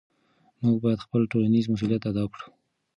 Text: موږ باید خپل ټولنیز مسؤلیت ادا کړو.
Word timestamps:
موږ 0.63 0.77
باید 0.83 1.03
خپل 1.05 1.21
ټولنیز 1.31 1.65
مسؤلیت 1.73 2.03
ادا 2.11 2.23
کړو. 2.31 2.47